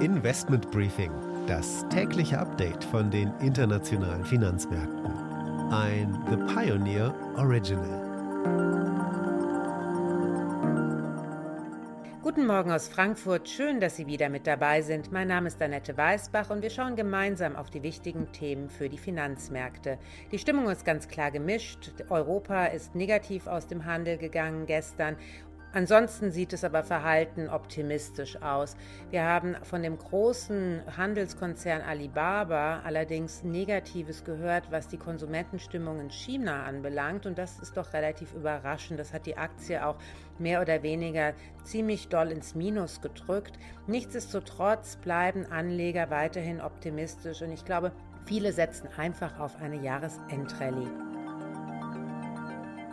[0.00, 1.10] Investment Briefing,
[1.48, 5.10] das tägliche Update von den internationalen Finanzmärkten.
[5.72, 8.06] Ein The Pioneer Original.
[12.22, 13.48] Guten Morgen aus Frankfurt.
[13.48, 15.10] Schön, dass Sie wieder mit dabei sind.
[15.10, 18.98] Mein Name ist Annette Weißbach und wir schauen gemeinsam auf die wichtigen Themen für die
[18.98, 19.98] Finanzmärkte.
[20.30, 21.92] Die Stimmung ist ganz klar gemischt.
[22.08, 25.16] Europa ist negativ aus dem Handel gegangen gestern
[25.72, 28.76] Ansonsten sieht es aber verhalten optimistisch aus.
[29.10, 36.64] Wir haben von dem großen Handelskonzern Alibaba allerdings Negatives gehört, was die Konsumentenstimmung in China
[36.64, 37.24] anbelangt.
[37.24, 38.98] Und das ist doch relativ überraschend.
[38.98, 39.96] Das hat die Aktie auch
[40.38, 43.56] mehr oder weniger ziemlich doll ins Minus gedrückt.
[43.86, 47.42] Nichtsdestotrotz bleiben Anleger weiterhin optimistisch.
[47.42, 47.92] Und ich glaube,
[48.26, 51.09] viele setzen einfach auf eine Jahresendrallye.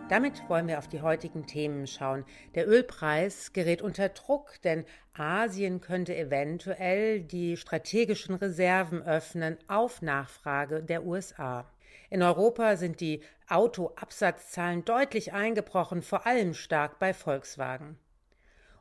[0.10, 2.24] Damit wollen wir auf die heutigen Themen schauen.
[2.56, 10.82] Der Ölpreis gerät unter Druck, denn Asien könnte eventuell die strategischen Reserven öffnen auf Nachfrage
[10.82, 11.70] der USA.
[12.10, 18.00] In Europa sind die Autoabsatzzahlen deutlich eingebrochen, vor allem stark bei Volkswagen.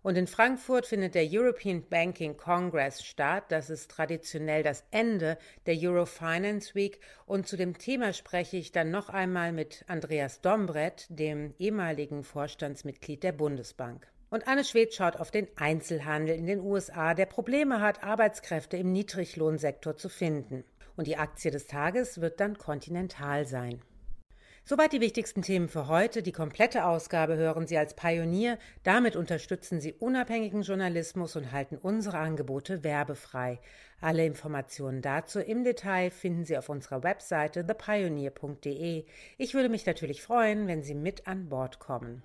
[0.06, 3.46] Und in Frankfurt findet der European Banking Congress statt.
[3.48, 7.00] Das ist traditionell das Ende der Eurofinance Week.
[7.26, 13.24] Und zu dem Thema spreche ich dann noch einmal mit Andreas Dombrett, dem ehemaligen Vorstandsmitglied
[13.24, 14.06] der Bundesbank.
[14.30, 18.92] Und Anne Schwed schaut auf den Einzelhandel in den USA, der Probleme hat, Arbeitskräfte im
[18.92, 20.62] Niedriglohnsektor zu finden.
[20.94, 23.80] Und die Aktie des Tages wird dann Continental sein.
[24.68, 26.24] Soweit die wichtigsten Themen für heute.
[26.24, 28.58] Die komplette Ausgabe hören Sie als Pionier.
[28.82, 33.60] Damit unterstützen Sie unabhängigen Journalismus und halten unsere Angebote werbefrei.
[34.00, 39.04] Alle Informationen dazu im Detail finden Sie auf unserer Webseite thepioneer.de.
[39.38, 42.24] Ich würde mich natürlich freuen, wenn Sie mit an Bord kommen.